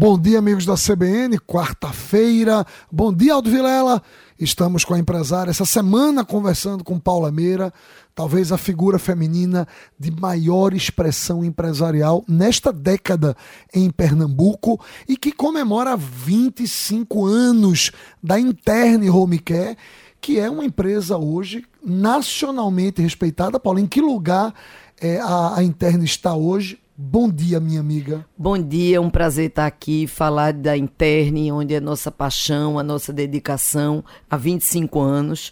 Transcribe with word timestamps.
Bom 0.00 0.18
dia, 0.18 0.38
amigos 0.38 0.64
da 0.64 0.76
CBN, 0.76 1.38
quarta-feira. 1.40 2.64
Bom 2.90 3.12
dia, 3.12 3.34
Aldo 3.34 3.50
Vilela. 3.50 4.02
Estamos 4.38 4.82
com 4.82 4.94
a 4.94 4.98
empresária 4.98 5.50
essa 5.50 5.66
semana 5.66 6.24
conversando 6.24 6.82
com 6.82 6.98
Paula 6.98 7.30
Meira, 7.30 7.70
talvez 8.14 8.50
a 8.50 8.56
figura 8.56 8.98
feminina 8.98 9.68
de 9.98 10.10
maior 10.10 10.72
expressão 10.72 11.44
empresarial 11.44 12.24
nesta 12.26 12.72
década 12.72 13.36
em 13.74 13.90
Pernambuco 13.90 14.80
e 15.06 15.18
que 15.18 15.32
comemora 15.32 15.98
25 15.98 17.26
anos 17.26 17.92
da 18.22 18.40
Interne 18.40 19.10
Home 19.10 19.38
Care, 19.38 19.76
que 20.18 20.40
é 20.40 20.48
uma 20.48 20.64
empresa 20.64 21.18
hoje 21.18 21.62
nacionalmente 21.84 23.02
respeitada. 23.02 23.60
Paula, 23.60 23.82
em 23.82 23.86
que 23.86 24.00
lugar 24.00 24.54
é, 24.98 25.20
a, 25.20 25.58
a 25.58 25.62
Interne 25.62 26.06
está 26.06 26.34
hoje? 26.34 26.78
Bom 27.02 27.30
dia, 27.30 27.58
minha 27.58 27.80
amiga. 27.80 28.26
Bom 28.36 28.58
dia, 28.58 29.00
um 29.00 29.08
prazer 29.08 29.48
estar 29.48 29.64
aqui, 29.64 30.06
falar 30.06 30.52
da 30.52 30.76
Interne, 30.76 31.50
onde 31.50 31.72
é 31.72 31.80
nossa 31.80 32.10
paixão, 32.10 32.78
a 32.78 32.82
nossa 32.82 33.10
dedicação 33.10 34.04
há 34.28 34.36
25 34.36 35.00
anos. 35.00 35.50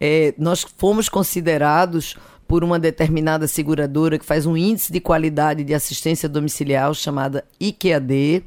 É, 0.00 0.32
nós 0.38 0.64
fomos 0.78 1.10
considerados 1.10 2.16
por 2.48 2.64
uma 2.64 2.78
determinada 2.78 3.46
seguradora 3.46 4.18
que 4.18 4.24
faz 4.24 4.46
um 4.46 4.56
índice 4.56 4.90
de 4.90 4.98
qualidade 4.98 5.64
de 5.64 5.74
assistência 5.74 6.30
domiciliar 6.30 6.94
chamada 6.94 7.44
IQAD, 7.60 8.42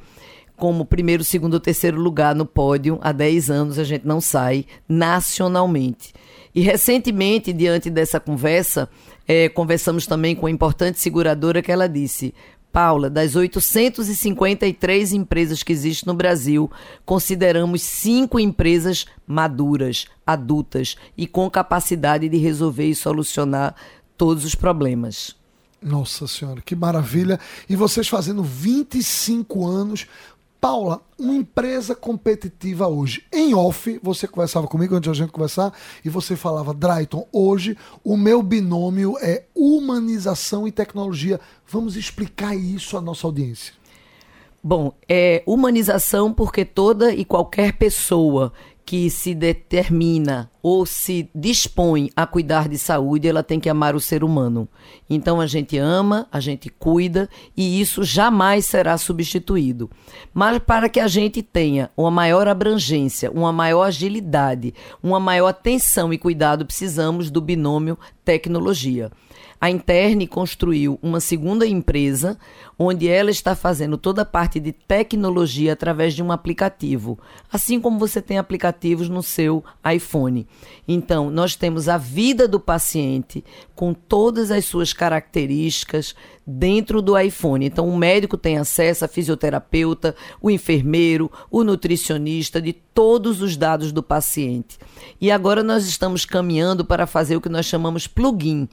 como 0.60 0.86
primeiro, 0.86 1.24
segundo 1.24 1.60
terceiro 1.60 2.00
lugar 2.00 2.36
no 2.36 2.46
pódio. 2.46 3.00
Há 3.02 3.12
10 3.12 3.50
anos 3.50 3.80
a 3.80 3.84
gente 3.84 4.06
não 4.06 4.20
sai 4.20 4.66
nacionalmente. 4.88 6.14
E 6.54 6.62
recentemente, 6.62 7.54
diante 7.54 7.90
dessa 7.90 8.20
conversa, 8.20 8.90
é, 9.28 9.48
conversamos 9.48 10.06
também 10.06 10.36
com 10.36 10.46
a 10.46 10.52
importante 10.52 11.00
seguradora 11.00 11.62
que 11.62 11.72
ela 11.72 11.88
disse. 11.88 12.34
Paula, 12.72 13.10
das 13.10 13.36
853 13.36 15.14
empresas 15.14 15.64
que 15.64 15.72
existem 15.72 16.06
no 16.06 16.14
Brasil, 16.14 16.70
consideramos 17.04 17.82
cinco 17.82 18.40
empresas 18.40 19.06
maduras, 19.26 20.06
adultas 20.26 20.96
e 21.18 21.26
com 21.26 21.50
capacidade 21.50 22.30
de 22.30 22.38
resolver 22.38 22.88
e 22.88 22.94
solucionar 22.94 23.76
todos 24.16 24.46
os 24.46 24.54
problemas. 24.54 25.36
Nossa 25.82 26.28
Senhora, 26.28 26.62
que 26.62 26.76
maravilha! 26.76 27.40
E 27.70 27.76
vocês 27.76 28.08
fazendo 28.08 28.44
25 28.44 29.66
anos 29.66 30.06
Paula, 30.60 31.02
uma 31.18 31.34
empresa 31.34 31.96
competitiva 31.96 32.88
hoje. 32.88 33.24
Em 33.32 33.54
off, 33.54 33.98
você 34.04 34.28
conversava 34.28 34.68
comigo 34.68 34.94
antes 34.94 35.10
de 35.10 35.10
a 35.10 35.24
gente 35.24 35.32
conversar 35.32 35.74
e 36.04 36.10
você 36.10 36.36
falava, 36.36 36.74
Drayton, 36.74 37.26
hoje 37.32 37.78
o 38.04 38.18
meu 38.18 38.44
binômio 38.44 39.18
é 39.22 39.46
humanização 39.56 40.68
e 40.68 40.72
tecnologia. 40.72 41.40
Vamos 41.66 41.96
explicar 41.96 42.56
isso 42.56 42.98
à 42.98 43.02
nossa 43.02 43.26
audiência. 43.26 43.74
Bom, 44.62 44.94
é 45.08 45.42
humanização 45.46 46.34
porque 46.34 46.66
toda 46.66 47.14
e 47.14 47.24
qualquer 47.24 47.74
pessoa 47.74 48.52
que 48.86 49.10
se 49.10 49.34
determina 49.34 50.52
ou 50.62 50.86
se 50.86 51.30
dispõe 51.34 52.10
a 52.16 52.26
cuidar 52.26 52.68
de 52.68 52.78
saúde, 52.78 53.28
ela 53.28 53.44
tem 53.44 53.60
que 53.60 53.70
amar 53.70 53.96
o 53.96 54.00
ser 54.00 54.24
humano. 54.24 54.68
Então 55.10 55.40
a 55.40 55.48
gente 55.48 55.78
ama, 55.78 56.28
a 56.32 56.40
gente 56.40 56.70
cuida 56.70 57.30
e 57.56 57.80
isso 57.80 58.04
jamais 58.04 58.66
será 58.66 58.98
substituído. 58.98 59.90
Mas 60.34 60.60
para 60.60 60.90
que 60.90 61.00
a 61.00 61.08
gente 61.08 61.42
tenha 61.42 61.90
uma 61.96 62.12
maior 62.12 62.48
abrangência, 62.48 63.32
uma 63.32 63.52
maior 63.52 63.84
agilidade, 63.84 64.74
uma 65.02 65.20
maior 65.20 65.48
atenção 65.48 66.14
e 66.14 66.18
cuidado, 66.18 66.66
precisamos 66.66 67.32
do 67.32 67.42
binômio 67.42 67.98
tecnologia. 68.24 69.12
A 69.62 69.70
Interne 69.70 70.26
construiu 70.26 70.98
uma 71.02 71.20
segunda 71.20 71.68
empresa 71.68 72.38
onde 72.78 73.10
ela 73.10 73.30
está 73.30 73.56
fazendo 73.56 73.98
toda 73.98 74.22
a 74.22 74.26
parte 74.26 74.58
de 74.58 74.72
tecnologia 74.72 75.74
através 75.74 76.14
de 76.14 76.24
um 76.24 76.32
aplicativo, 76.32 77.20
assim 77.52 77.78
como 77.78 78.00
você 78.00 78.22
tem 78.22 78.38
aplicativos 78.38 79.10
no 79.10 79.22
seu 79.22 79.62
iPhone. 79.94 80.48
Então, 80.88 81.30
nós 81.30 81.56
temos 81.56 81.88
a 81.88 81.98
vida 81.98 82.48
do 82.48 82.60
paciente 82.60 83.44
com 83.76 83.94
todas 83.94 84.50
as 84.50 84.66
suas 84.66 84.92
características 84.92 86.16
dentro 86.50 87.02
do 87.02 87.18
iPhone. 87.18 87.66
Então, 87.66 87.88
o 87.88 87.96
médico 87.96 88.36
tem 88.36 88.58
acesso 88.58 89.06
a 89.06 89.08
fisioterapeuta, 89.08 90.16
o 90.42 90.50
enfermeiro, 90.50 91.32
o 91.52 91.64
nutricionista, 91.64 92.60
de 92.60 92.74
todos 92.74 93.42
os 93.42 93.56
dados 93.56 93.92
do 93.92 94.02
paciente. 94.02 94.80
E 95.22 95.30
agora 95.30 95.64
nós 95.64 95.86
estamos 95.86 96.26
caminhando 96.26 96.84
para 96.84 97.06
fazer 97.06 97.36
o 97.36 97.42
que 97.42 97.50
nós 97.50 97.66
chamamos 97.66 98.08
plugin. 98.08 98.68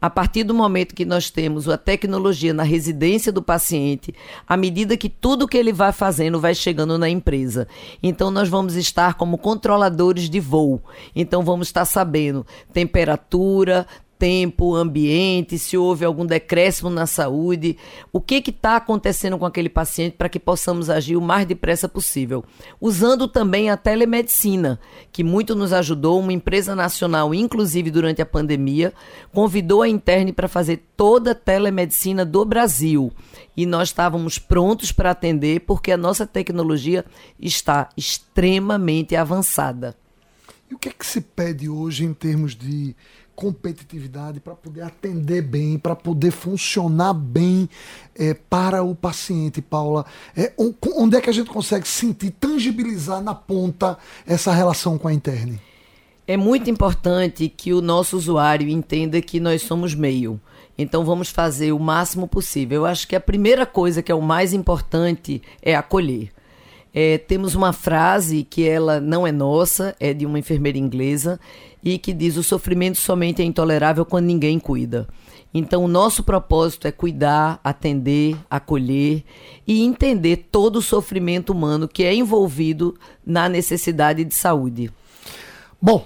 A 0.00 0.10
partir 0.10 0.44
do 0.44 0.52
momento 0.52 0.94
que 0.94 1.06
nós 1.06 1.30
temos 1.30 1.66
a 1.66 1.78
tecnologia 1.78 2.52
na 2.52 2.62
residência 2.62 3.32
do 3.32 3.40
paciente, 3.42 4.14
à 4.46 4.54
medida 4.54 4.98
que 4.98 5.08
tudo 5.08 5.48
que 5.48 5.56
ele 5.56 5.72
vai 5.72 5.92
fazendo 5.92 6.38
vai 6.38 6.54
chegando 6.54 6.98
na 6.98 7.08
empresa. 7.08 7.66
Então, 8.02 8.30
nós 8.30 8.48
vamos 8.48 8.76
estar 8.76 9.14
como 9.14 9.38
controladores 9.38 10.28
de 10.28 10.40
voo. 10.40 10.82
Então, 11.16 11.42
vamos 11.42 11.68
estar 11.68 11.86
sabendo 11.86 12.44
temperatura, 12.70 13.86
tempo, 14.24 14.74
ambiente, 14.74 15.58
se 15.58 15.76
houve 15.76 16.02
algum 16.02 16.24
decréscimo 16.24 16.88
na 16.88 17.06
saúde, 17.06 17.76
o 18.10 18.22
que 18.22 18.42
está 18.48 18.76
acontecendo 18.76 19.36
com 19.36 19.44
aquele 19.44 19.68
paciente 19.68 20.14
para 20.16 20.30
que 20.30 20.40
possamos 20.40 20.88
agir 20.88 21.14
o 21.14 21.20
mais 21.20 21.46
depressa 21.46 21.86
possível. 21.90 22.42
Usando 22.80 23.28
também 23.28 23.68
a 23.68 23.76
telemedicina, 23.76 24.80
que 25.12 25.22
muito 25.22 25.54
nos 25.54 25.74
ajudou, 25.74 26.20
uma 26.20 26.32
empresa 26.32 26.74
nacional, 26.74 27.34
inclusive 27.34 27.90
durante 27.90 28.22
a 28.22 28.26
pandemia, 28.26 28.94
convidou 29.30 29.82
a 29.82 29.88
Interne 29.90 30.32
para 30.32 30.48
fazer 30.48 30.82
toda 30.96 31.32
a 31.32 31.34
telemedicina 31.34 32.24
do 32.24 32.46
Brasil. 32.46 33.12
E 33.54 33.66
nós 33.66 33.88
estávamos 33.88 34.38
prontos 34.38 34.90
para 34.90 35.10
atender 35.10 35.60
porque 35.66 35.92
a 35.92 35.98
nossa 35.98 36.26
tecnologia 36.26 37.04
está 37.38 37.90
extremamente 37.94 39.14
avançada. 39.14 39.94
E 40.70 40.74
o 40.74 40.78
que 40.78 40.88
é 40.88 40.92
que 40.92 41.06
se 41.06 41.20
pede 41.20 41.68
hoje 41.68 42.06
em 42.06 42.14
termos 42.14 42.56
de 42.56 42.96
competitividade 43.34 44.40
para 44.40 44.54
poder 44.54 44.82
atender 44.82 45.42
bem, 45.42 45.78
para 45.78 45.94
poder 45.94 46.30
funcionar 46.30 47.14
bem 47.14 47.68
é, 48.14 48.34
para 48.34 48.82
o 48.82 48.94
paciente, 48.94 49.60
Paula? 49.60 50.04
É, 50.36 50.52
onde 50.96 51.16
é 51.16 51.20
que 51.20 51.30
a 51.30 51.32
gente 51.32 51.50
consegue 51.50 51.86
sentir, 51.86 52.30
tangibilizar 52.30 53.22
na 53.22 53.34
ponta 53.34 53.98
essa 54.26 54.52
relação 54.52 54.98
com 54.98 55.08
a 55.08 55.12
interne? 55.12 55.60
É 56.26 56.36
muito 56.36 56.70
importante 56.70 57.48
que 57.48 57.74
o 57.74 57.82
nosso 57.82 58.16
usuário 58.16 58.68
entenda 58.68 59.20
que 59.20 59.38
nós 59.38 59.62
somos 59.62 59.94
meio. 59.94 60.40
Então 60.76 61.04
vamos 61.04 61.28
fazer 61.28 61.72
o 61.72 61.78
máximo 61.78 62.26
possível. 62.26 62.82
Eu 62.82 62.86
acho 62.86 63.06
que 63.06 63.14
a 63.14 63.20
primeira 63.20 63.66
coisa 63.66 64.02
que 64.02 64.10
é 64.10 64.14
o 64.14 64.22
mais 64.22 64.52
importante 64.52 65.42
é 65.62 65.74
acolher. 65.74 66.33
É, 66.94 67.18
temos 67.18 67.56
uma 67.56 67.72
frase 67.72 68.44
que 68.44 68.66
ela 68.66 69.00
não 69.00 69.26
é 69.26 69.32
nossa, 69.32 69.96
é 69.98 70.14
de 70.14 70.24
uma 70.24 70.38
enfermeira 70.38 70.78
inglesa, 70.78 71.40
e 71.82 71.98
que 71.98 72.12
diz: 72.12 72.36
o 72.36 72.42
sofrimento 72.42 72.96
somente 72.98 73.42
é 73.42 73.44
intolerável 73.44 74.06
quando 74.06 74.26
ninguém 74.26 74.60
cuida. 74.60 75.08
Então, 75.52 75.84
o 75.84 75.88
nosso 75.88 76.22
propósito 76.24 76.88
é 76.88 76.92
cuidar, 76.92 77.60
atender, 77.62 78.36
acolher 78.50 79.24
e 79.66 79.82
entender 79.82 80.48
todo 80.50 80.76
o 80.76 80.82
sofrimento 80.82 81.52
humano 81.52 81.86
que 81.86 82.02
é 82.02 82.12
envolvido 82.12 82.96
na 83.24 83.48
necessidade 83.48 84.24
de 84.24 84.34
saúde. 84.34 84.90
Bom, 85.80 86.04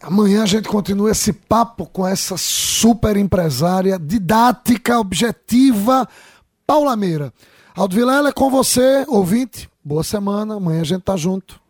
amanhã 0.00 0.42
a 0.42 0.46
gente 0.46 0.68
continua 0.68 1.12
esse 1.12 1.32
papo 1.32 1.86
com 1.86 2.04
essa 2.04 2.36
super 2.36 3.16
empresária, 3.16 4.00
didática, 4.00 4.98
objetiva, 4.98 6.08
Paula 6.66 6.96
Meira. 6.96 7.32
Aldo 7.76 7.94
Vilela 7.94 8.30
é 8.30 8.32
com 8.32 8.50
você, 8.50 9.04
ouvinte. 9.06 9.68
Boa 9.86 10.02
semana, 10.02 10.56
amanhã 10.56 10.80
a 10.80 10.84
gente 10.84 11.02
tá 11.02 11.16
junto. 11.16 11.60